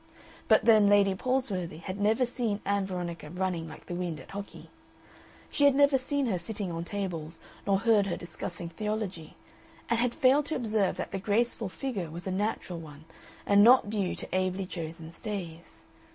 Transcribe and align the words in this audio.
But 0.47 0.65
then 0.65 0.89
Lady 0.89 1.13
Palsworthy 1.13 1.77
had 1.77 2.01
never 2.01 2.25
seen 2.25 2.59
Ann 2.65 2.87
Veronica 2.87 3.29
running 3.29 3.69
like 3.69 3.85
the 3.85 3.93
wind 3.93 4.19
at 4.19 4.31
hockey. 4.31 4.71
She 5.51 5.65
had 5.65 5.75
never 5.75 5.95
seen 5.99 6.25
her 6.25 6.39
sitting 6.39 6.71
on 6.71 6.83
tables 6.83 7.39
nor 7.67 7.77
heard 7.77 8.07
her 8.07 8.17
discussing 8.17 8.69
theology, 8.69 9.35
and 9.91 9.99
had 9.99 10.15
failed 10.15 10.47
to 10.47 10.55
observe 10.55 10.97
that 10.97 11.11
the 11.11 11.19
graceful 11.19 11.69
figure 11.69 12.09
was 12.09 12.25
a 12.25 12.31
natural 12.31 12.79
one 12.79 13.05
and 13.45 13.63
not 13.63 13.91
due 13.91 14.15
to 14.15 14.35
ably 14.35 14.65
chosen 14.65 15.11
stays. 15.11 15.81